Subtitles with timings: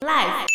[0.00, 0.46] Life，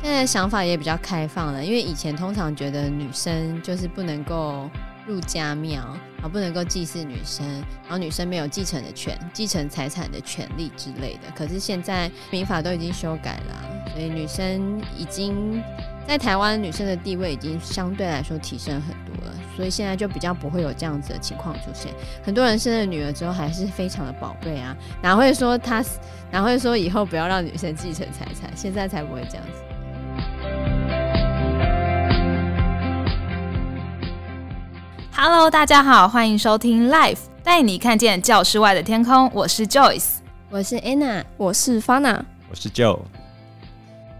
[0.00, 4.70] 现在想法也比较开放了，因为以前通常觉得女生就是不能够
[5.04, 5.82] 入家庙，
[6.22, 7.44] 啊不能够祭祀女生，
[7.82, 11.22] 然后女生没有继承的权、继承财产的权利之类的。
[11.34, 15.60] 可是现在民法都已经修改了，所以女生已经。
[16.06, 21.92] 在台湾，女生的地位已经相对来说提升很多了，所以现在就比较不会有这样子的情况出现。
[22.22, 24.72] 很多人生了女儿之后还是非常的宝贝啊，
[25.02, 25.84] 哪会说他，
[26.30, 28.48] 哪会说以后不要让女生继承财产？
[28.54, 29.64] 现在才不会这样子。
[35.12, 39.28] Hello，大家好，欢迎收听 Life，带你看见教室外的天空。
[39.34, 40.18] 我是 Joyce，
[40.50, 43.00] 我是 Anna，我是 Fana，我是 Joe。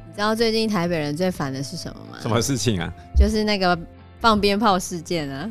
[0.09, 2.19] 你知道最近台北人最烦的是什么吗？
[2.20, 2.92] 什么事情啊？
[3.16, 3.78] 就是那个
[4.20, 5.50] 放鞭炮事件啊！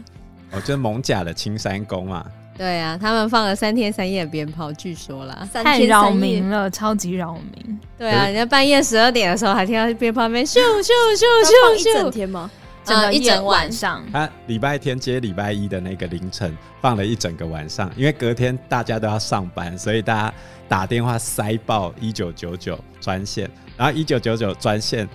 [0.52, 2.26] 哦，就是蒙甲的青山宫嘛。
[2.58, 7.80] 对啊，他们放了三天三夜的鞭炮，据说啦，太扰民了，超级扰民。
[7.98, 12.50] 对啊，人家半夜十二点的时候还听到鞭炮没咻咻咻咻咻， 一整天吗？
[12.86, 14.04] 啊，一整晚上。
[14.12, 20.34] 他礼拜天接礼拜一的那个凌晨放了一整个晚上，因为隔天大家都要上班，所以大家
[20.68, 23.50] 打电话塞爆一九九九专线。
[23.76, 25.08] 然后一九九九专线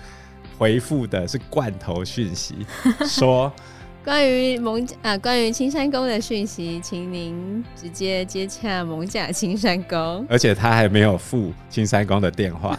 [0.58, 2.66] 回复的是罐头讯息，
[3.06, 3.52] 说
[4.04, 10.26] 关于蒙啊，关于青山宫的讯息，请您直接接洽蒙甲青山宫。
[10.30, 12.78] 而且他还没有付青山宫的电话，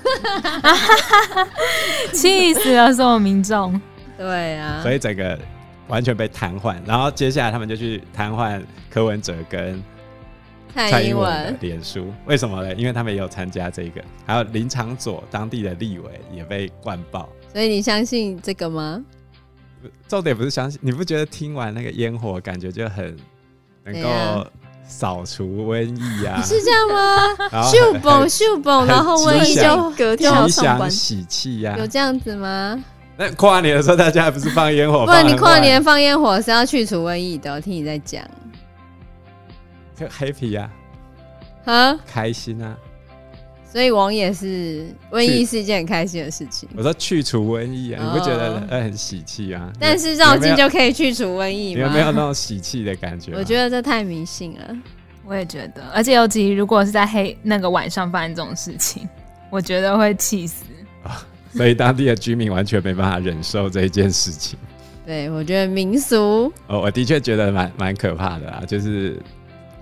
[2.14, 3.80] 气死了所有民众。
[4.18, 5.40] 对啊，所以整个
[5.88, 6.76] 完全被瘫痪。
[6.86, 9.82] 然后接下来他们就去瘫痪柯文哲跟。
[10.76, 12.74] 蔡英文的脸书为什么呢？
[12.74, 17.30] 因为他们也有参加这个，还有林长佐当地的立委也被灌爆。
[17.54, 19.02] 所以你相信这个吗？
[20.08, 23.16] 重点不是相信，你不觉得听完那个烟火，感觉就很
[23.84, 24.10] 能够
[24.86, 26.42] 扫除瘟疫啊？
[26.42, 27.64] 是这样吗？
[27.70, 31.76] 秀蹦秀蹦，然后瘟疫就隔天要上班，喜气呀？
[31.78, 32.84] 有这样子吗？
[33.16, 35.06] 那跨年的时候大家还不是放烟火？
[35.06, 38.24] 不然你跨年放烟火是要去除瘟疫的，我听你在讲。
[39.96, 40.72] 就 happy 呀，
[41.66, 42.76] 啊，开心啊！
[43.74, 46.70] 所以王也是瘟疫是一件很开心的事情。
[46.78, 49.74] 我说去除瘟疫啊，你不觉得很喜气啊？
[49.80, 51.82] 但是绕境就可以去除瘟疫吗？
[51.82, 53.34] 有没有那种喜气的感觉？
[53.36, 54.78] 我觉得这太迷信了。
[55.26, 59.10] 我也觉得，而且尤其如果是在黑那个晚上发生这种事情，
[59.50, 60.66] 我觉得会气死。
[61.58, 64.60] 所以当地的居民完全没办法忍受这一件事情。
[65.04, 69.20] 对，我觉得民俗，哦，我的确觉得蛮蛮可怕的啊，就是。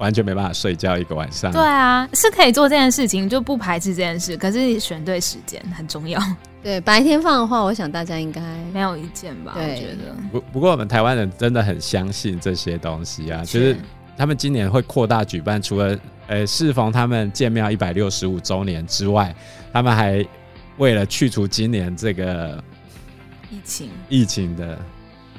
[0.02, 1.52] 完全没办法睡觉一个晚上。
[1.52, 4.36] 对啊，是可以做这件事情，就不排斥这件事。
[4.36, 6.20] 可是选对时间很重要。
[6.64, 8.42] 对，白天放的话，我想大家应该
[8.74, 9.54] 没有意见吧？
[9.56, 10.16] 我觉得。
[10.32, 13.78] 不不过，我们台湾人真的很相信这些东西啊，就是
[14.18, 19.34] 他们今年会扩大举办，除了呃适逢他们建庙一百六十五周年之外，
[19.72, 20.26] 他们还
[20.78, 22.64] 为了去除今年这个
[23.52, 24.80] 疫情疫情的，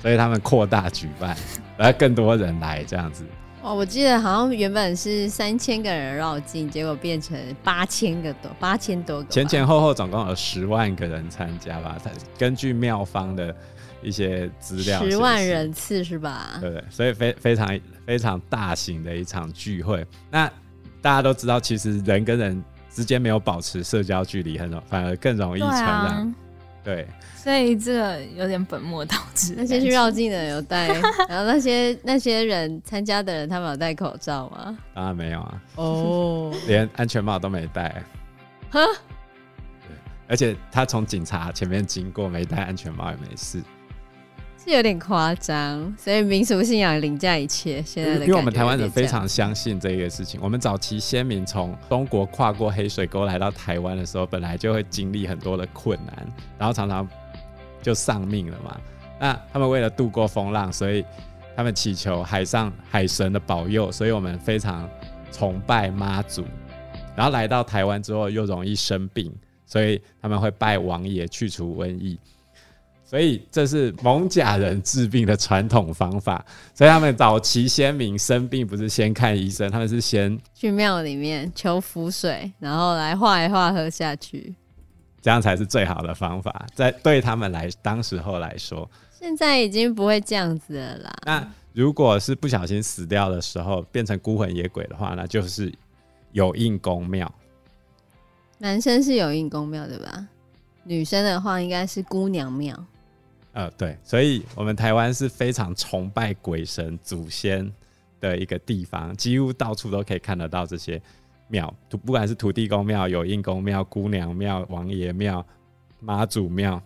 [0.01, 1.37] 所以他们扩大举办，
[1.78, 3.25] 来更多人来这样子。
[3.62, 9.28] 哦，我记得好像原本是三千个人绕境，结果变成八千个多，八千多个。
[9.28, 11.97] 前前后后总共有十万个人参加吧？
[12.03, 13.55] 他根据庙方的
[14.03, 16.59] 一些资料，十万人次是吧？
[16.61, 20.05] 对对，所以非非常非常大型的一场聚会。
[20.28, 20.51] 那
[21.01, 26.34] 大家都知道，其实人跟人之间没有保持社交距离，很容反而更容易传染。
[26.83, 27.06] 对，
[27.42, 29.54] 所以这个有点本末倒置。
[29.56, 30.86] 那些去绕境的人有戴，
[31.28, 34.78] 然后那些那些人参加的人，他们有戴口罩吗？
[34.94, 35.62] 当然没有啊。
[35.75, 36.54] 哦，oh.
[36.69, 38.00] 连安全帽都没戴。
[38.70, 38.80] 哈？
[39.88, 39.97] 对，
[40.28, 43.60] 而且他从警察前面经过，没戴安全帽也没事。
[44.64, 47.82] 是有点夸张，所以民俗信仰凌驾一切。
[47.82, 50.38] 现在的，因为我们台湾人非常相信这个事情。
[50.41, 57.04] 我们早期先民从中国跨过黑水沟来到台湾的时候，本来就会经历很多的困难，然后常常
[57.82, 58.81] 就丧命了嘛。
[59.20, 61.04] 那他们为了度过风浪，所以
[61.54, 63.93] 他们祈求海上海神的保佑。
[63.93, 64.88] 所以我们非常
[65.31, 66.44] 崇拜妈祖。
[67.15, 69.30] 然后来到台湾之后又容易生病，
[69.66, 72.18] 所以他们会拜王爷去除瘟疫。
[73.04, 76.42] 所以这是艋舺人治病的传统方法。
[76.72, 84.54] 所以他们早期先民生病不是先看医生，他们是先去庙里面求符水，然后来化一化喝下去，
[85.22, 86.66] 这样才是最好的方法。
[86.74, 91.13] 在对他们来当时候来说，现在已经不会这样子了啦。
[91.24, 95.72] 那如果是不小心死掉的时候变成孤魂野鬼的话，那就是
[96.33, 97.33] 有应公庙。
[98.59, 100.28] 男生是有应公庙对吧？
[100.84, 102.77] 女生的话应该是姑娘庙。
[103.53, 107.71] 呃，对，所以我们台湾是非常崇拜鬼神祖先
[108.21, 111.01] 的一个地方，几乎到处都可以看得到这些
[111.53, 115.45] 庙，土不管是土地公庙、有应公庙、姑娘庙、王爷庙、
[116.01, 116.83] 妈祖庙，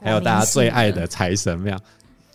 [0.00, 1.76] 还有大家最爱的财神庙，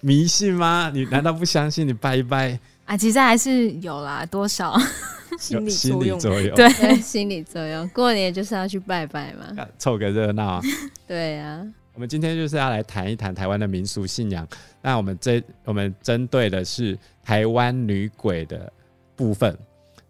[0.02, 0.92] 迷信吗？
[0.94, 1.88] 你难道不相信？
[1.88, 4.78] 你拜一拜啊，其实还是有啦，多少
[5.40, 6.20] 心理作用，
[6.54, 7.88] 对， 心理作用。
[7.90, 10.62] 过年就是要去拜拜嘛，凑个热闹。
[11.08, 14.46] 对啊，我们今天就是要来谈一谈台湾的民俗信仰。
[14.82, 18.72] 那我们这我们针对的是台湾女鬼的
[19.16, 19.58] 部分，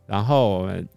[0.08, 0.88] 然后我们。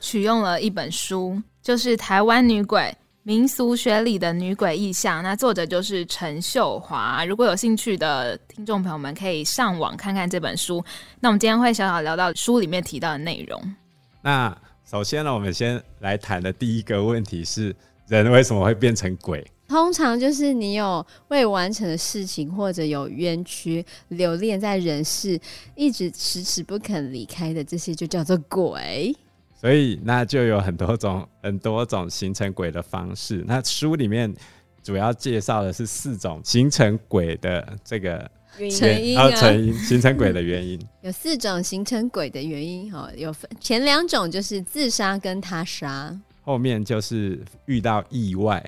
[0.00, 7.24] 取用了一本书，就是《台湾女鬼民俗学里的女鬼意象》，那作者就是陈秀华。
[7.24, 10.84] 如果有兴趣的听众朋友们，可以上网看看这本书。
[11.20, 13.74] 那我们今天会小小聊到书里面提到的内容。
[14.22, 17.74] 那首先呢，我们先来谈的第一个问题是：
[18.08, 19.46] 人为什么会变成鬼？
[19.68, 25.40] 通常就是你有未完成的事情，或者有冤屈留恋在人世，
[25.74, 29.16] 一直迟迟不肯离开的，这些就叫做鬼。
[29.62, 33.44] 所以那就有很多种 很多种形成鬼的方式。
[33.46, 34.34] 那书里面
[34.82, 38.28] 主要介绍的是四种形成鬼的这个
[38.76, 40.76] 成因啊，成因形成鬼的原因。
[41.02, 46.12] 有四种形成鬼的原因哈，有分前两种就是自杀跟他杀，
[46.42, 48.60] 后面就是遇到意外，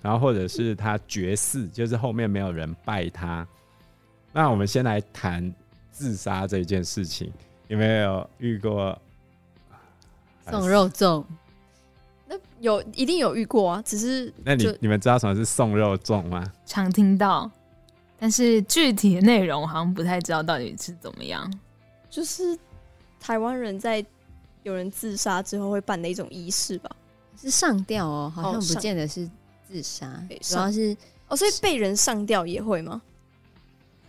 [0.00, 3.46] 然后或者是他绝嗣，就是后面没有人拜他。
[4.32, 5.54] 那我们先来谈
[5.90, 7.30] 自杀这件事情，
[7.68, 8.98] 有没有遇过？
[10.48, 11.24] 送肉粽，
[12.26, 16.44] 那有一定有遇过啊，只是那你你们知道什么是送肉粽吗？
[16.64, 17.50] 常听到，
[18.18, 21.52] 但是具体的内容好像不太知道到底是怎么样。
[22.08, 22.58] 就是
[23.20, 24.04] 台湾人在
[24.62, 26.90] 有人自杀之后会办的一种仪式吧？
[27.40, 29.28] 是上吊哦，好像不见得是
[29.66, 30.96] 自杀，哦，主要是
[31.28, 33.00] 哦，所以被人上吊也会吗？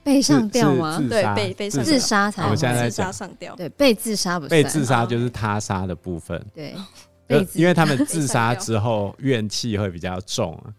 [0.04, 1.00] 被上吊吗？
[1.10, 2.44] 对，被被自杀才。
[2.44, 3.56] 我们现在自杀上吊。
[3.56, 4.50] 对，被自杀不是。
[4.50, 6.44] 被自杀就是他杀的部分。
[6.56, 6.76] 对，
[7.54, 10.74] 因为他们自杀之后怨气会比较重啊。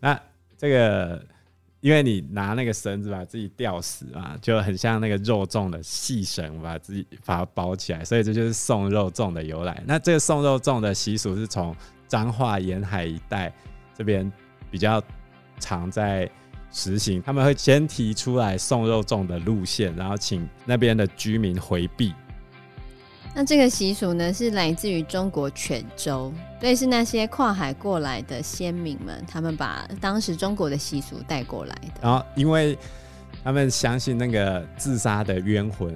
[0.00, 0.20] 那
[0.56, 1.22] 这个，
[1.80, 9.82] 因为你拿那个绳子把自己吊死嘛，就很像那个肉粽的细绳，把自己把它包起来，所以这就是送肉粽的由来。
[9.86, 11.76] 那这个送肉粽的习俗是从
[12.08, 13.52] 彰化沿海一带
[13.94, 14.32] 这边
[14.70, 15.02] 比较
[15.60, 16.30] 常在。
[16.76, 22.12] 实行，他们会先提出来送肉粽的路线，然后请那边的居民回避。
[23.34, 26.30] 那这个习俗呢，是来自于中国泉州，
[26.60, 32.00] 所以是那些跨海过来的先民们，他们把当时中国的习俗带过来的。
[32.02, 32.76] 然后，因为
[33.42, 35.94] 他们相信那个自杀的冤魂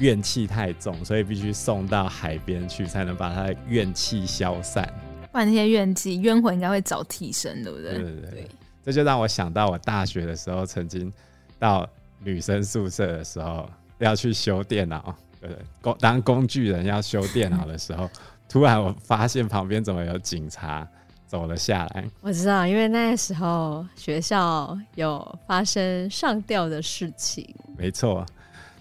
[0.00, 4.86] 怨气太重，所以必须送到海边去，才能把他的怨气消散。
[5.32, 7.92] 不然那些怨气冤魂应该会找替身，对不对？
[7.94, 8.30] 对对对。
[8.30, 8.48] 对
[8.86, 11.12] 这就让我想到，我大学的时候曾经
[11.58, 11.84] 到
[12.20, 13.68] 女生宿舍的时候，
[13.98, 18.08] 要去修电脑，对对，工当工具人要修电脑的时候，
[18.48, 20.86] 突然我发现旁边怎么有警察
[21.26, 22.04] 走了下来。
[22.20, 27.52] 我知道，因为那时候学校有发生上吊的事情。
[27.76, 28.24] 没错，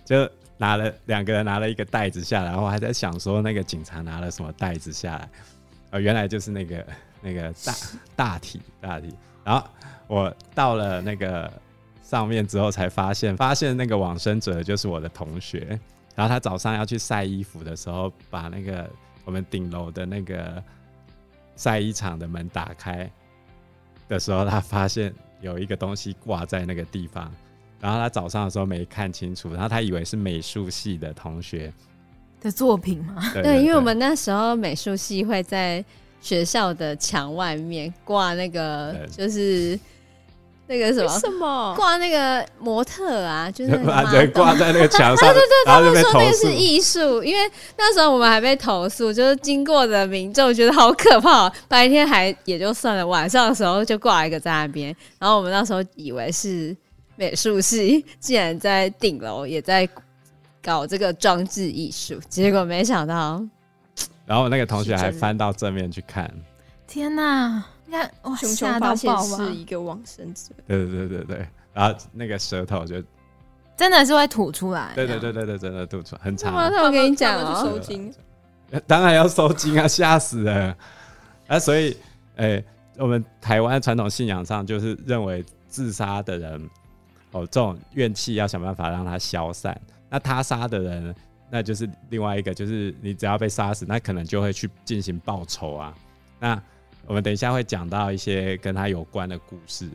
[0.06, 5.30] 就拿了两个人拿了一个袋子下来，然后我还在想说那个警察拿了什么袋子下来，
[5.90, 6.86] 呃，原来就是那个
[7.22, 7.74] 那个大
[8.16, 9.12] 大体大体，
[9.44, 9.68] 然后。
[10.07, 11.52] 我到了那个
[12.04, 15.80] 上面之后，才发现， 发现那个往生者就是我的同学。
[16.16, 18.90] 然后他早上要去晒衣服的时候，把那个
[19.25, 20.63] 我们顶楼的那个
[21.57, 23.12] 晒衣场的门打开
[24.08, 27.30] 的时候，他发现有一个东西挂在那个地方。
[27.82, 31.74] 然后他早上的时候没看清楚，然后他以为是美术系的同学
[32.39, 33.22] 的作品吗？
[33.34, 35.84] 对，对，对，因为我们那时候美术系会在
[36.22, 39.77] 学校的墙外面挂那个，就是。
[40.67, 41.19] 那个什么？
[41.19, 43.50] 什么挂那个模特啊？
[43.51, 43.77] 就是
[44.34, 45.34] 挂在那个墙上。
[45.34, 51.48] 对 对对，他们说那个是艺术，因为那时候我们还被投诉，就是经过的民众觉得好可怕。
[51.67, 56.75] 白天还也就算了，晚上的时候就挂一个在那边，然后我们那时候以为是
[57.15, 59.88] 美术系，竟然在顶楼也在
[60.63, 63.43] 搞这个装置艺术，结果没想到。
[64.25, 66.27] 然后那个同学还翻到正面去看，
[66.88, 67.63] 天哪！
[67.86, 70.51] 你看，哇，吓到爆是一个往生者。
[70.68, 73.01] 对对对对对，然后那个舌头就
[73.77, 74.92] 真的是会吐出来。
[74.96, 76.54] 对对对对对，真的吐出来，很长。
[76.54, 78.13] 那我跟你讲哦，收惊。
[78.88, 80.75] 当然要收惊啊，吓死了。
[81.48, 81.96] 啊，所以，
[82.36, 82.65] 哎、欸，
[82.98, 86.70] 我们台湾传统信仰上就是认为自杀的人，
[87.32, 89.80] 哦，这种怨气要想办法让它消散。
[90.10, 91.15] 那他杀的人，
[91.50, 95.94] 那就是另外一个，就是你只要被杀死，那可能就会去进行报仇啊。
[96.39, 96.62] 那
[97.08, 99.90] 我们等一下会讲到一些跟他有关的故事。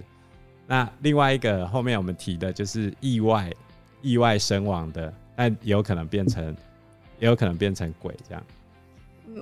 [0.66, 3.52] 那另外一个后面我们提的就是意外、
[4.02, 6.54] 意外身亡的，但也有可能变成，
[7.18, 8.42] 也有可能变成鬼这样。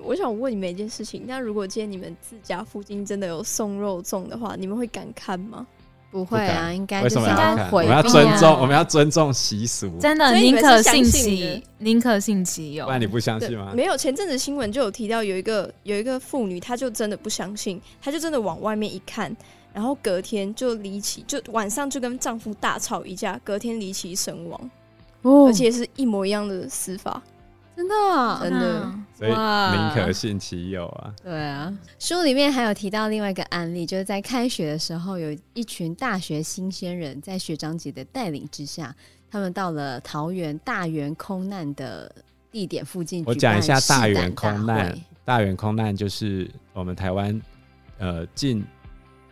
[0.02, 5.66] 我想问你们一件事情，那如果今天你们自家附近真的有送肉粽的话，你们会敢看吗？
[6.10, 7.70] 不会啊，应该为什么要看？
[7.70, 9.90] 我们要尊重，我们要尊重习俗。
[10.00, 12.86] 真的，宁可信其宁可信其有。
[12.86, 13.72] 不然你不相信吗？
[13.74, 19.36] 没有，前阵子新闻就有提到，有一个有一个妇女，她就真的不相信，她就真的往外面一看，
[19.74, 24.70] 然后隔天就离奇，就晚上就跟丈夫大吵一架，隔天离奇身亡，
[25.22, 27.22] 哦，而且是一模一样的死法。
[27.78, 31.14] 真的、哦，真的，所以宁可信其有啊。
[31.22, 38.92] 对啊，书里面还有提到另外一个案例，就是在开学的时候，有一群大学新鲜人在学长姐的带领之下，
[39.30, 42.12] 他们到了桃园大园空难的
[42.50, 43.22] 地点附近。
[43.24, 44.98] 我讲一下大园空难。
[45.24, 47.40] 大园空难就是我们台湾
[47.98, 48.64] 呃近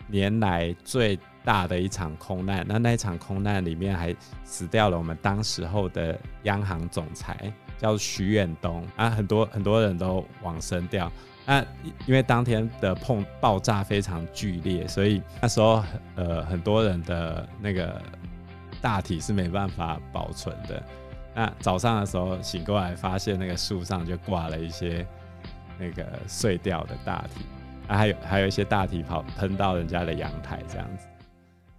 [0.06, 2.64] 年来最大的一场空难。
[2.68, 7.52] 那那一场空难里面还死掉了我们当时候的央行总裁。
[7.78, 11.10] 叫徐远东啊，很多很多人都往生掉。
[11.44, 11.64] 那
[12.06, 15.82] 因为当天的碰爆炸非常剧烈，所以那时候
[16.16, 18.02] 呃很多人的那个
[18.80, 20.82] 大体是没办法保存的。
[21.34, 25.06] 那早上的时候醒过来，发现那个树上就挂了一些
[25.78, 27.44] 那个碎掉的大体，
[27.86, 31.06] 啊还有还有一些大体跑喷到人家的阳台，这样子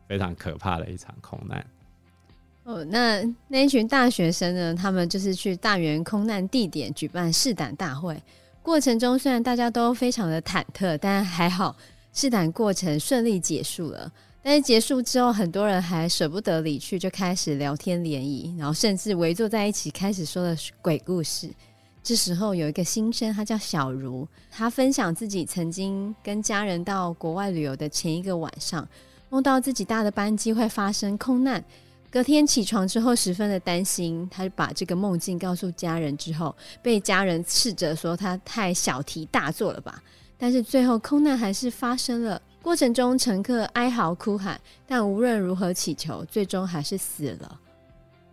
[0.07, 1.65] 非常可怕的一场空难。
[2.67, 4.75] 哦，那那一群大学生呢？
[4.75, 8.21] 他们就是去大园空难地点举办试胆大会。
[8.61, 11.73] 过程中虽然大家都非常的忐忑，但还好
[12.11, 14.11] 试胆过程顺利结束了。
[14.43, 21.49] 但是结束之后，很多人还舍不得离去，就开始聊天联谊，然后甚至围坐在一起开始说了鬼故事。
[22.03, 28.85] 这时候有一个新生，他叫小茹，他分享自己曾经跟家人到国外旅游的前一个晚上，
[29.29, 31.63] 梦到自己搭的班机会发生空难。
[32.17, 40.01] 隔天起床之后，十分的担心，他把这个梦境告诉家人之后，被家人斥责说他太小题大做了吧。
[40.35, 47.59] 但是最后空难还是发生了，过程中乘客哀嚎哭喊，但无论如何祈求，最终还是死了。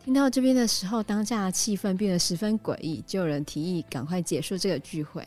[0.02, 5.22] 听到这边的时候，当下的气氛变得十分诡异，就有人提议赶快结束这个聚会。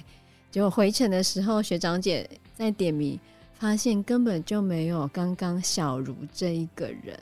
[0.50, 3.20] 结果回程的时候，学长姐在点名，
[3.54, 7.16] 发现根本就没有刚刚小茹这一个人。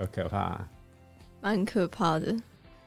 [0.00, 0.68] 有可怕、啊，
[1.40, 2.34] 蛮可怕的。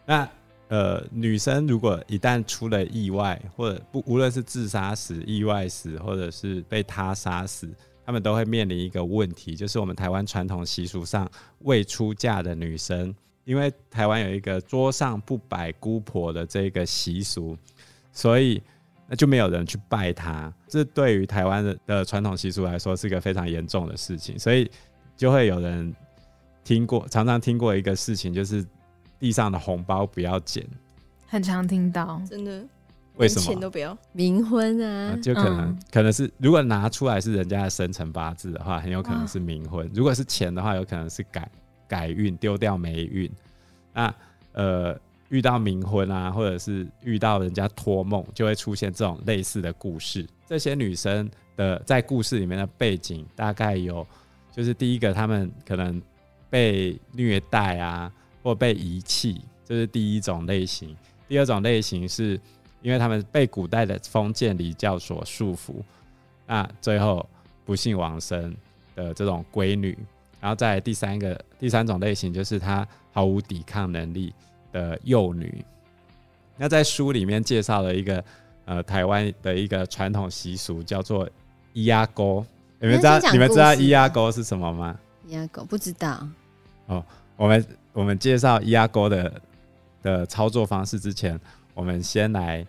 [0.06, 0.28] 那
[0.70, 7.70] 呃，女生如果一旦出了意外，或者不无论是自杀死、意外死，或者是被他杀死，
[8.04, 11.30] 他们都会面临一个问题，就是我们台湾传统习俗上
[11.60, 17.56] 未出嫁的女生，因为台湾有一个桌上不摆姑婆的这个习俗，
[18.12, 18.60] 所以
[19.08, 20.52] 那就没有人去拜她。
[20.68, 24.68] 这对于台湾的的传统习俗来说是一个非常严重的事情，所以
[25.16, 25.94] 就会有人。
[26.64, 28.66] 听过，常常听过一个事情，就是
[29.20, 30.66] 地上的红包不要捡，
[31.28, 32.64] 很常听到，真的，
[33.18, 33.42] 为什么？
[33.42, 41.52] 钱都不要，冥婚啊，啊，就可能、嗯、可能是如果拿出来是人家的生辰八字的话，很有可能是冥婚；如果是钱的话，有可能是改
[41.88, 43.30] 改运，丢掉霉运。
[43.94, 44.14] 那
[44.54, 44.98] 呃，
[45.30, 50.26] 遇到冥婚啊，或者是遇到人家托梦，就会出现这种类似的故事。
[50.48, 54.06] 这些女生的在故事里面的背景，大概有，
[54.52, 56.02] 就是第一个，她们可能。
[56.54, 58.12] 被虐待啊，
[58.44, 60.96] 或被遗弃，这是第一种类型。
[61.28, 62.40] 第二种类型是
[62.84, 65.74] 因为他们被古代的封建礼教所束缚，
[66.46, 67.28] 那最后
[67.66, 68.56] 不幸往生
[68.94, 69.98] 的这种闺女。
[70.40, 74.32] 然后再来第三个、第三种类型就是她毫无抵抗能力
[74.72, 75.66] 的幼女。
[76.56, 78.24] 那在书里面介绍了一个
[78.66, 81.28] 呃台湾的一个传统习俗，叫做
[81.74, 82.46] 伊阿沟。
[82.80, 85.00] 你们知道你们知道伊阿沟是什么吗？
[85.26, 86.28] 伊阿沟不知道。
[86.88, 87.04] 哦，
[87.36, 89.42] 我们我们介绍伊阿沟的
[90.02, 91.40] 的操作方式之前，
[91.74, 92.66] 我们先来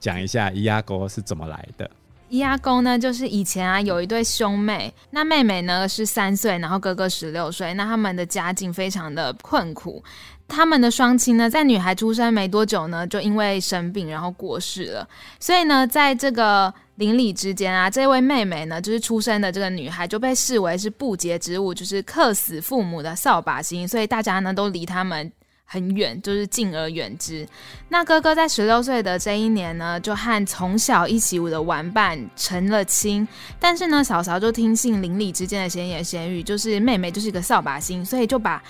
[0.00, 1.90] 讲一下伊阿沟是怎么来的。
[2.32, 10.02] 伊阿公呢，就是以前啊有一对兄妹，那妹妹呢是三岁，然后哥哥十六岁，那他们的家境非常的困苦。
[10.48, 15.06] 他们的双亲呢，在女孩出生没多久呢，就因为生病然后过世了。
[15.38, 25.30] 所以呢，在这个邻里之间啊，这位妹妹呢，就是出生的这个女孩就被视为是不洁之物，就是克死父母的扫把星，所以大家呢都离他们
[25.72, 27.48] 很远，就是敬而远之。
[27.88, 33.26] 那哥哥在十六岁的这一年呢，就和从小一起舞的玩伴成了亲，
[33.58, 38.62] 但是呢，嫂嫂就听信邻里之间的闲言闲语，就是妹妹就是一个扫把星，所以就把。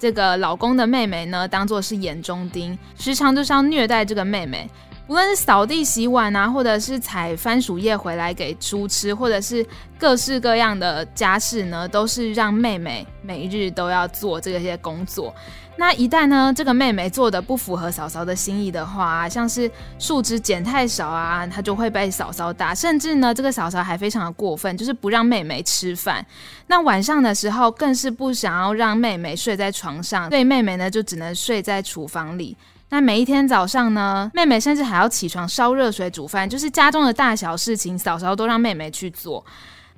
[0.00, 4.70] 这个老公的妹妹呢，当做是眼中钉，时常就是要虐待这个妹妹。
[5.08, 9.66] 无论是扫地、洗碗啊，或者是采番薯叶回来给猪吃，或者是
[9.98, 15.34] 各式各样的家事呢，都是让妹妹每日都要做这些工作。
[15.76, 22.74] 那一旦呢，这个妹妹做的不符合嫂嫂的心意的话，像是树枝剪太少啊，她就会被嫂嫂打。
[22.74, 26.24] 甚至呢，这个嫂嫂还非常的过分，就是不让妹妹吃饭。
[26.66, 32.54] 那晚上的时候，更是不想要让妹妹睡在床上，所以妹妹呢就只能睡在厨房里。
[32.90, 39.44] 那每一天早上呢，妹妹甚至还要起床烧热水煮饭，就是家中的大小事情，嫂嫂都让妹妹去做。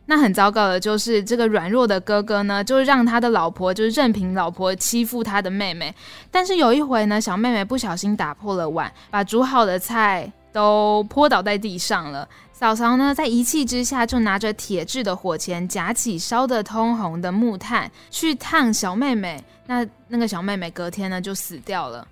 [0.07, 5.95] 那很糟糕的就是这个软弱的哥哥呢，就让他的老婆就是任凭老婆欺负他的妹妹。
[6.33, 12.29] 但是有一回呢，小妹妹不小心打破了碗，把煮好的菜都泼倒在地上了。
[12.53, 19.41] 嫂嫂呢，在一气之下就拿着铁制的火钳，夹起烧得通红的木炭去烫小妹妹。
[19.67, 22.05] 那那个小妹妹隔天呢就死掉了。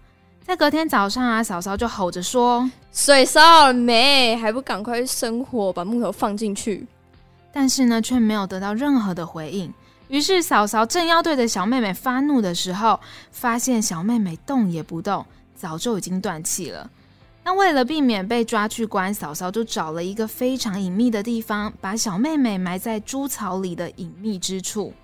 [0.49, 4.35] 在隔天早上啊，嫂嫂就吼着说：“水烧了没？
[4.35, 6.87] 还不赶快生火，把木头放进去。”
[7.53, 9.71] 但是呢，却没有得到任何的回应。
[10.09, 12.99] 于是嫂嫂正要对着小妹妹发怒的时候，
[13.31, 15.23] 发现小妹妹动也不动，
[15.55, 16.91] 早就已经断气了。
[17.45, 24.95] 那为了避免被抓去关，嫂嫂就找了一个非常隐秘的地方，把小妹妹埋在猪草里的隐秘之处。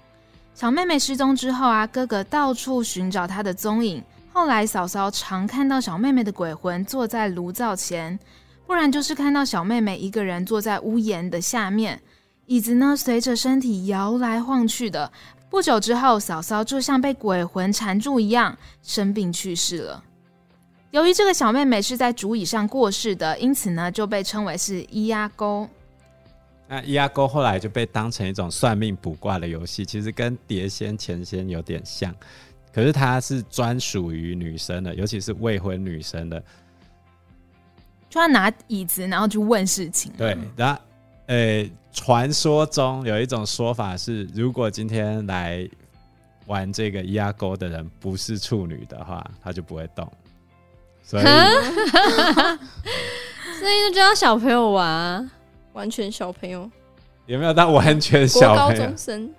[0.55, 4.03] 小妹妹失踪之后啊，哥哥到处寻找她的踪影。
[4.35, 8.19] 后来，嫂嫂常看到小妹妹的鬼魂坐在炉灶前，
[8.67, 12.03] 不然就是看到小妹妹一个人坐在屋檐的下面，
[12.47, 15.09] 椅子呢随着身体摇来晃去的。
[15.49, 20.03] 不久之后，嫂嫂就像被鬼魂缠住一样，生病去世了。
[20.91, 25.69] 由于这个小妹妹是在竹椅上过世的，因此呢就被称为是伊阿沟。
[26.67, 32.13] 那伊阿沟后来就被当成一种算命卜卦的游戏，其实跟碟仙、钱仙有点像。
[32.75, 36.43] 可是它是专属于女生的，尤其是未婚女生的，
[38.11, 40.11] 就要拿椅子，然后去问事情。
[40.19, 40.81] 对，然后，
[41.27, 45.69] 呃，传说中有一种说法是，如果今天来
[46.47, 50.11] 玩这个伊阿沟的人不是处女的话，他就不会动。
[51.05, 51.23] 所以，
[53.61, 55.31] 所以就叫小朋友玩，啊
[55.75, 56.69] 完全小朋友，
[57.27, 58.81] 有没有到完全小朋友？
[58.81, 59.33] 高中生。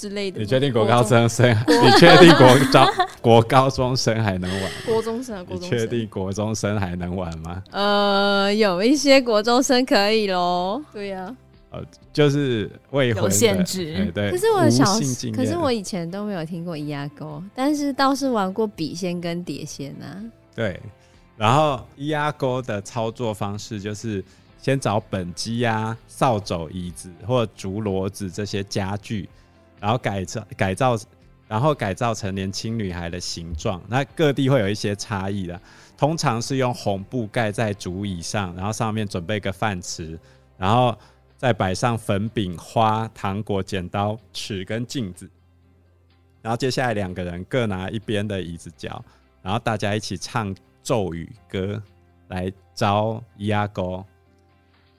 [0.00, 1.50] 之类的，你确定国高中生？
[1.68, 2.86] 你确定国高
[3.20, 4.70] 国高中生还能玩？
[4.86, 5.76] 国中生啊，国中生。
[5.76, 7.62] 你确定国中生还能玩吗？
[7.70, 10.82] 呃，有一些国中生可以喽。
[10.90, 11.24] 对呀、
[11.70, 11.84] 啊，呃，
[12.14, 14.10] 就是未婚有限制。
[14.14, 14.84] 对，对，可是我小，
[15.34, 20.16] 可是我以前都没有听过伊阿沟，但是倒是玩过笔仙跟碟仙啊。
[20.54, 20.80] 对，
[21.36, 24.24] 然后伊阿沟的操作方式就是
[24.62, 29.28] 先找本机啊、扫帚、椅子或竹骡子这些家具。
[29.80, 30.96] 然后改造改造，
[31.48, 33.82] 然后改造成年轻女孩的形状。
[33.88, 35.60] 那各地会有一些差异的，
[35.96, 40.18] 通常是用红布盖在竹椅上，然后上面准备个饭匙，
[40.56, 40.96] 然后
[41.36, 45.28] 再摆上粉饼、花、糖果、剪刀、尺跟镜子。
[46.42, 49.04] 然后接下来两个人各拿一边的椅子脚，
[49.42, 51.82] 然后大家一起唱咒语歌
[52.28, 54.04] 来招伊阿沟。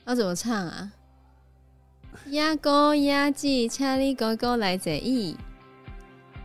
[0.05, 0.91] 要怎么唱啊？
[2.32, 5.36] 鸭哥鸭记，千里哥哥来者意，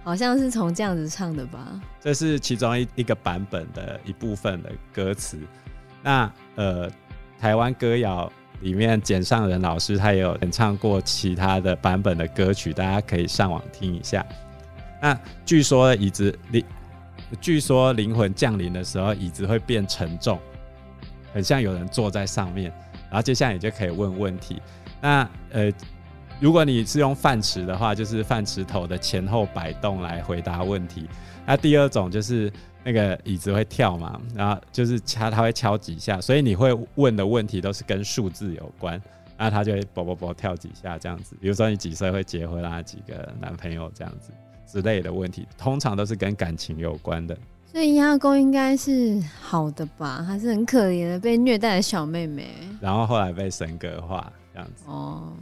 [0.02, 1.80] 好像是从这样子唱的吧？
[2.00, 5.38] 这是其中一一个版本的一部分的歌词。
[6.02, 6.90] 那呃，
[7.38, 14.24] 台湾歌谣里面，简上仁老师他也有演唱过其他的版本的歌曲，大家可以上网听一下。
[15.02, 16.64] 那据说椅子灵，
[17.40, 20.38] 据说灵魂降临的时候，椅子会变沉重，
[21.34, 22.72] 很像有人坐在上面。
[23.08, 24.60] 然后接下来你就可以问问题。
[25.06, 25.72] 那呃，
[26.40, 31.08] 如果你是用饭匙的话，就是饭匙头的前后摆动来回答问题。
[31.46, 39.00] 那第二种就是那个椅子会跳嘛，然后就是敲，它会敲几下，所以你会问的问题都是跟数字有关，
[39.38, 41.36] 那它就会啵啵啵跳几下这样子。
[41.40, 44.32] 比如说你几岁会结婚啊，几个男朋友这样子
[44.66, 47.38] 之类的问题，通常都是跟感情有关的。
[47.70, 50.20] 所以鸭公应该是好的吧？
[50.24, 52.48] 还是很可怜的被虐待的小妹妹，
[52.80, 54.32] 然后后来被神格化。
[54.56, 55.34] 这样子哦，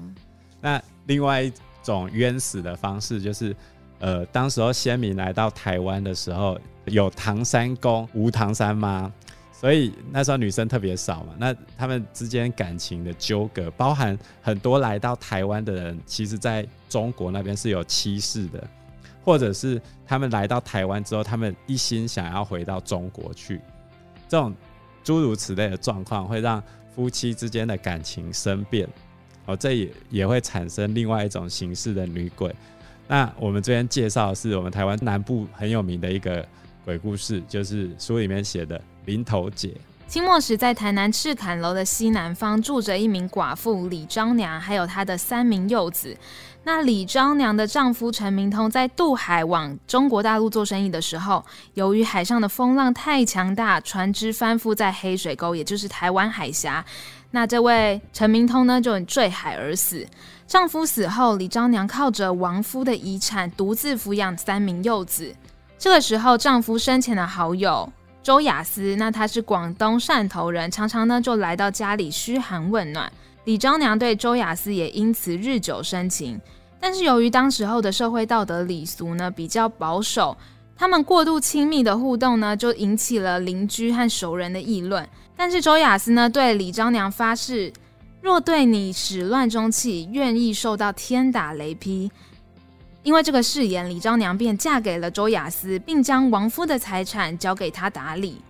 [0.61, 1.53] 那另外一
[1.85, 3.55] 种冤死的方式就是，
[4.00, 9.12] 呃，当时候先民来到台湾的时候，有唐三公无唐三妈，
[9.53, 11.35] 所以那时候女生特别少嘛。
[11.38, 18.66] 那他们之间感情的纠葛，包含很多来到台湾的人，其实在中国那边是有妻室的，
[19.24, 23.61] 或者是他们来到台湾之后，他们一心想要回到中国去，
[24.29, 24.53] 这种
[25.05, 26.61] 诸如此类的状况会让
[26.94, 28.88] 夫妻之间的感情生变。
[29.46, 32.54] 哦，这也也会产生另外一种形式的女鬼。
[33.07, 36.46] 那我们这边介绍的是我们台湾南部很有名的一个
[36.85, 39.74] 鬼故事，就是书里面写的林头姐。
[40.07, 46.16] 清末时，在台南赤崁楼的西南方住着一名寡妇李张娘，还有她的三名幼子。
[46.66, 56.85] 那李张娘的丈夫陈明通在渡海往中国大陆做生意的时候，由于海上的风浪太强大，船只翻覆在黑水沟，也就是台湾海峡。
[57.35, 60.07] 那这位陈明通呢，就坠海而死。
[60.47, 65.35] 丈夫死后，李昭娘靠着亡夫的遗产，独自抚养三名幼子。
[65.77, 67.92] 这个时候，丈夫生前的好友。
[68.23, 73.12] 周雅思，那他是广东汕头人，常常呢就来到家里嘘寒问暖。
[73.42, 76.40] 李昭娘对周雅思也因此日久生情。
[76.79, 80.37] 但是由于当时候的社会道德礼俗呢比较保守，
[80.77, 85.05] 他们过度亲密的互动呢就引起了邻居和熟人的议论。
[85.37, 87.73] 但是周雅思呢对李昭娘发誓，
[88.23, 92.11] 若对你始乱终弃，愿意受到天打雷劈。
[93.03, 98.40] 因为这个誓言，李昭娘便嫁给了周雅思，并将亡夫的财产交给他打理。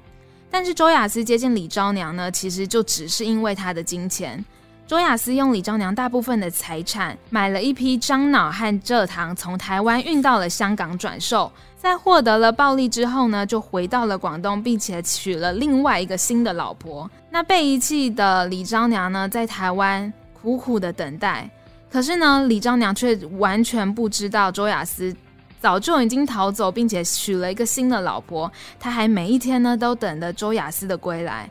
[0.49, 4.45] 但是周雅思接近李昭娘呢，其实就只是因为他的金钱。
[4.87, 11.51] 周亚思用李章娘大部分的财产，买了一批樟脑和蔗糖，从台湾运到了香港转售。
[11.79, 17.11] 在获得了暴利之后呢，就回到了广东，并且娶了另外一个新的老婆。
[17.31, 21.49] 那被遗弃的李章娘呢，在台湾苦苦的等待。
[21.91, 25.17] 可是呢，李章娘却完全不知道周亚思
[25.63, 28.53] 早就已经逃走，并且娶了一个新的老婆。
[28.79, 31.49] 她还每一天呢都等着周亚思的归来，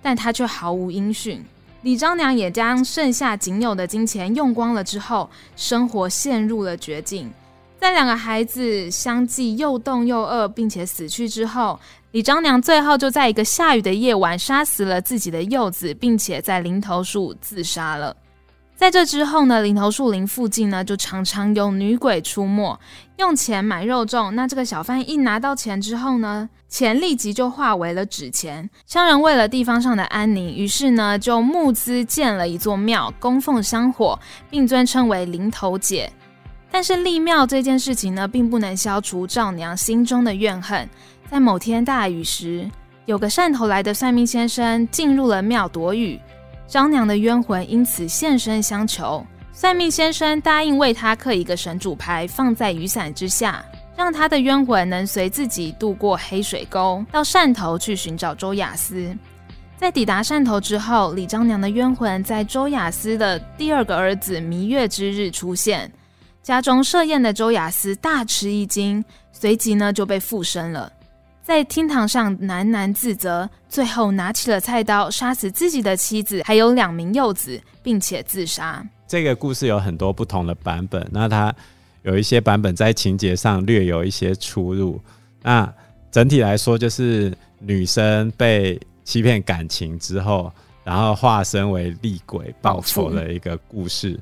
[0.00, 1.44] 但她却毫无音讯。
[1.82, 7.32] 李张娘也将剩下仅有的金钱用光了之后，生活陷入了绝境。
[7.78, 11.78] 在两个孩子相继又冻又饿，并且死去之后，
[12.10, 18.16] 李张娘最后就在一个下雨的夜晚杀死了自己的幼子，并且在林头树自杀了。
[18.76, 22.78] 在这之后呢，林头树林附近呢，就常常有女鬼出没，
[23.16, 24.30] 用钱买肉粽。
[24.32, 28.68] 那这个小贩一拿到钱之后呢，钱立即就化为了纸钱。
[28.86, 34.18] 乡人为了地方上的安宁，于是呢，就募资建了一座庙，供奉香火，
[34.50, 36.12] 并尊称为林头姐。
[36.70, 40.86] 但是立庙这件事情呢，并不能消除丈娘心中的怨恨。
[41.30, 42.70] 在某天大雨时，
[43.06, 46.20] 有个汕头来的算命先生进入了庙躲雨。
[46.66, 53.64] 张娘的冤魂因此现身相求，算命先生答应为他刻一个神主牌，放在雨伞之下，
[53.96, 59.16] 让他的冤魂能随自己渡过黑水沟，到汕头去寻找周雅思。
[59.76, 65.90] 在抵达汕头之后，李张娘的冤魂在周雅思的第二个儿子弥月之日出现，
[66.42, 70.92] 家中设宴的周雅思大吃一惊，随即呢就被附身了。
[71.46, 78.84] 在厅堂上喃喃自责，最后拿起了菜刀，杀死自己的妻子，还有两名幼子，并且自杀。
[79.06, 81.54] 这个故事有很多不同的版本，那它
[82.02, 85.00] 有一些版本在情节上略有一些出入。
[85.40, 85.72] 那
[86.10, 94.18] 整体来说，就是女生被欺骗感情之后，然后化身为厉鬼报仇的一个故事。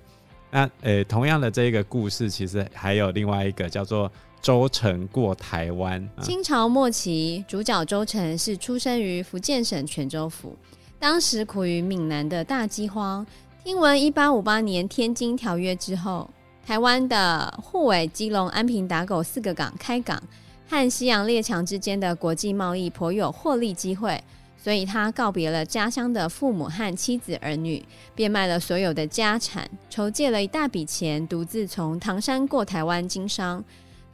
[0.50, 4.12] 那呃，同样的这个故事，其实还有另外一个叫做。
[4.44, 6.07] 周成过台湾。
[6.20, 10.54] 清朝末期，主角周成是出生于福建省泉州府，
[10.98, 13.26] 当时苦于闽南的大饥荒。
[13.64, 16.28] 听闻一八五八年天津条约之后，
[16.66, 20.22] 台湾的沪尾、基隆、安平、打狗四个港开港，
[20.68, 24.22] 和西洋列强之间的国际贸易颇有获利机会，
[24.62, 27.83] 所以他告别了家乡的父母和妻子儿女，
[28.14, 33.64] 变卖了所有的家产，筹借了一大笔钱，独自从唐山过台湾经商。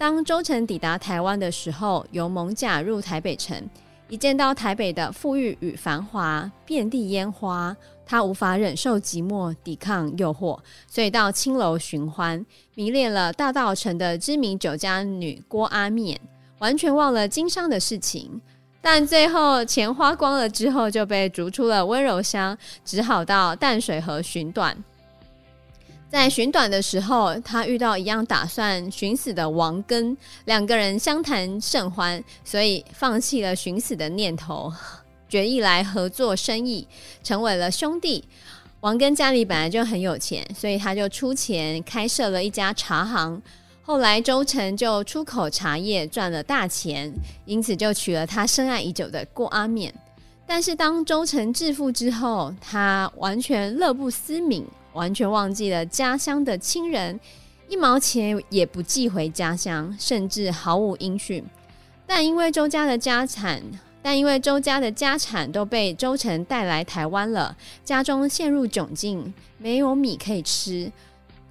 [0.01, 3.63] 当周成抵达台湾的时候，由艋舺入台北城，
[4.09, 12.43] 一见到台北的富裕与繁华，遍地烟花，他无法忍受寂寞，抵抗诱惑，所以到青楼寻欢，
[12.75, 16.19] 迷恋了大道城的知名酒家女郭阿面，
[16.61, 18.41] 完全忘了经商的事情。
[18.81, 24.75] 但最后钱花光了之后，就被逐出了温柔乡，只好到淡水河寻短。
[26.11, 34.73] 在寻短的时候，他遇到一样打算寻死的王根，两个人相谈甚欢，所以放弃了寻死的念头，
[35.29, 36.89] 决意来合作生意，
[37.23, 38.25] 成为了兄弟。
[38.81, 43.41] 王根家里本来就很有钱，所以他就出钱开设了一家茶行。
[43.81, 47.13] 后来周成就出口茶叶赚了大钱，
[47.45, 49.95] 因此就娶了他深爱已久的郭阿面。
[50.45, 54.65] 但是当周成致富之后，他完全乐不思悯。
[54.93, 57.19] 完全忘记了家乡的亲人，
[57.69, 61.45] 一毛钱也不寄回家乡，甚至毫无音讯。
[62.07, 63.63] 但因为周家的家产，
[64.03, 70.91] 但因为周家的家产都被周成带来台湾了，家中陷入窘境，没有米可以吃。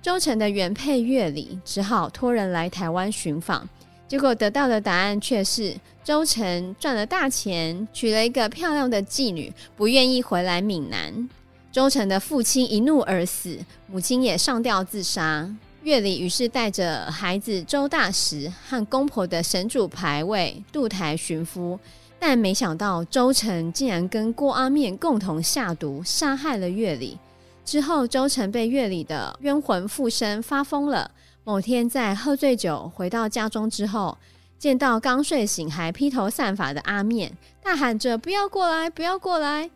[0.01, 3.67] 周成的原配月里只好托人来台湾寻访，
[4.07, 11.29] 结果得到的答案却是周成赚了大钱，娶了一个漂亮的妓女，不愿意回来闽南。
[11.71, 15.47] 周成的父亲一怒而死，母亲也上吊自杀。
[15.83, 21.79] 月里于是带着孩子周大石和公婆的神主牌位渡台寻夫，
[22.19, 27.17] 但没想到周成竟然跟郭阿面共同下毒，杀害了月里。
[27.63, 31.11] 之后，周成被月里的冤魂附身，发疯了。
[31.43, 34.17] 某天在喝醉酒回到家中之后，
[34.57, 37.31] 见到刚睡醒还披头散发的阿面，
[37.63, 39.69] 大喊着“不要过来，不要过来”。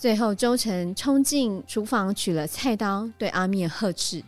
[0.00, 4.24] 最后，周成冲进厨房取了菜刀，对阿面呵斥：“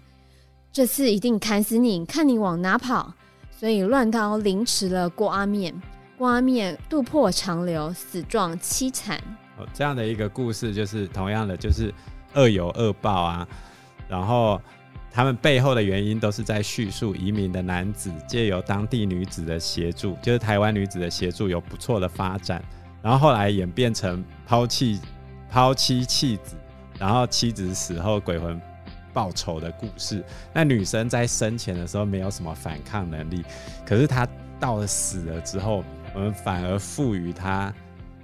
[0.70, 3.14] 这次一定砍死你，看你往哪跑！”
[3.58, 5.72] 所以乱刀凌迟了郭阿面。
[6.18, 9.18] 郭阿面肚破长流，死状凄惨。
[9.72, 11.90] 这样的一个故事就是同样的，就是
[12.34, 13.48] 恶有恶报啊。
[14.06, 14.60] 然后
[15.10, 22.62] 他们背后的原因都是在叙述移民的男子借由当地女子的协助，就是台湾女子的协助，有不错的发展。
[23.00, 25.00] 然后后来演变成抛弃。
[25.52, 26.56] 抛妻弃子，
[26.98, 28.58] 然后妻子死后鬼魂
[29.12, 30.24] 报仇的故事。
[30.54, 33.44] 那女生在生前的时候没有什么反抗能力，
[33.84, 34.26] 可是她
[34.58, 35.84] 到了死了之后，
[36.14, 37.70] 我们反而赋予她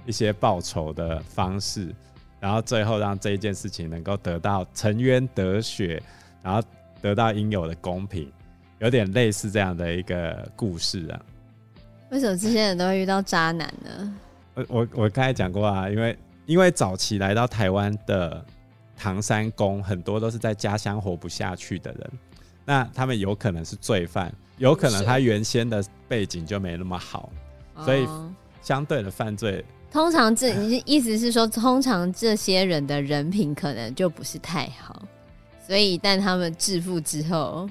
[0.07, 1.93] 一些报仇的方式，
[2.39, 6.01] 然后最后让这一件事情能够得到沉冤得雪，
[6.41, 6.59] 然后
[6.99, 8.27] 得到应有的公平，
[8.79, 11.21] 有点类似这样的一个故事啊。
[12.09, 14.17] 为什么这些人都会遇到渣男呢？
[14.55, 16.17] 我我我刚才讲过啊，因为。
[16.49, 18.43] 因为早期来到台湾的
[18.97, 22.11] 唐山公，很多都是在家乡活不下去的人，
[22.65, 27.29] 那他们有可能是罪犯，有可能他原先的背景就没那么好，
[27.85, 28.07] 所以
[28.63, 29.63] 相对的犯罪。
[29.91, 35.03] 通常这你意思是说，通常这些人的人品可能就不是太好，
[35.67, 37.69] 所以一旦他们致富之后，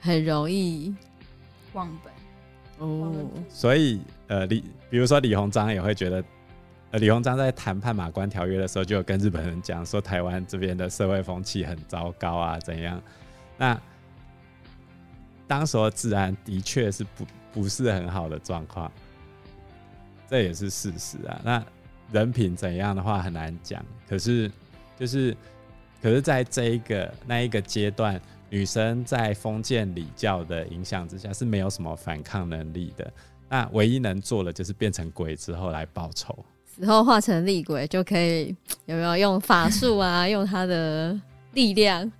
[0.00, 0.92] 很容易
[1.74, 2.12] 忘本。
[2.88, 3.12] 哦，
[3.48, 6.20] 所以呃，李比如说李鸿章也会觉得。
[6.92, 13.00] 呃，李鸿章在谈判马关条约的时候，就有跟日本人讲说，台湾这边的社会风气很糟糕啊，怎样？
[13.56, 13.80] 那
[15.46, 18.90] 当时的治安的确是不不是很好的状况，
[20.28, 21.40] 这也是事实啊。
[21.44, 21.64] 那
[22.10, 24.50] 人品怎样的话很难讲，可是
[24.98, 25.36] 就是，
[26.02, 33.12] 可是在这一个那一个阶段，女生在封建礼教的影响之下是没有什么反抗能力的。
[33.48, 36.44] 那唯一能做的就是变成鬼之后来报仇。
[36.72, 38.54] 死后化成厉鬼就可以，
[38.86, 40.26] 有没有用法术啊？
[40.26, 41.18] 用他的
[41.52, 42.10] 力量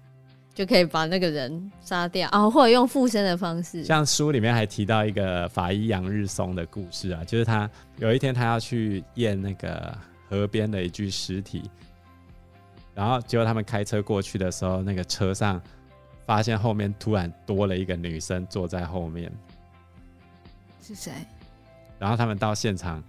[0.52, 2.50] 就可以把那个人杀掉啊？
[2.50, 3.84] 或者用附身的方式？
[3.84, 9.96] 像书里面还提到一个法医杨日松的故事啊，就是他有一天他要去验那个
[10.28, 11.70] 河边的一具尸体，
[12.94, 15.62] 然后结果他们开车过去的时候，那个车上
[16.26, 19.32] 发现后面突然多了一个女生坐在后面，
[20.82, 21.12] 是谁？
[21.98, 23.02] 然后他们到现场。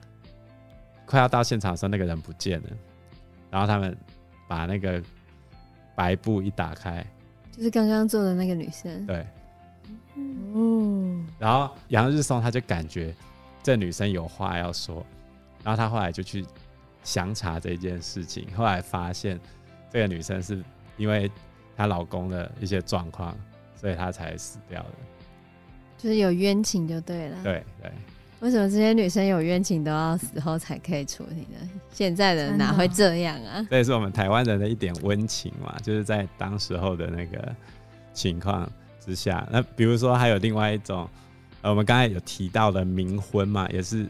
[1.06, 2.70] 快要到现场的时候，那个人不见了。
[3.50, 3.96] 然后他们
[4.48, 5.02] 把那个
[5.96, 7.06] 白布一打开，
[7.52, 9.06] 就是刚刚坐的那个女生。
[9.06, 9.28] 对，
[10.16, 11.28] 嗯。
[11.38, 13.14] 然后杨日松他就感觉
[13.62, 15.06] 这女生有话要说，
[15.64, 16.46] 然后他后来就去
[17.04, 18.48] 详查这件事情。
[18.56, 19.40] 后来发现
[19.90, 20.64] 这个女生是
[20.98, 21.30] 因为
[21.76, 23.38] 她老公的一些状况，
[23.76, 24.90] 所以她才死掉的。
[25.98, 27.44] 就是有冤情就对了。
[27.44, 27.92] 对对。
[28.42, 31.70] 为什么这些女生有冤情都要死后才可以处理呢？
[31.94, 33.66] 现在的哪会这样啊？
[33.70, 37.56] 这也是我们台湾人的一点温情嘛，就是在当时候的那个
[38.14, 38.68] 情况
[39.00, 39.48] 之下。
[39.52, 41.08] 那比如说还有另外一种，
[41.62, 44.08] 呃，我们刚才有提到的冥婚嘛，也是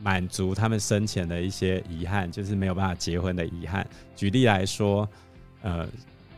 [0.00, 3.86] 满足他们生前的一些遗憾，就是没有办法结婚的遗憾。
[4.16, 5.06] 举例来说，
[5.60, 5.86] 呃，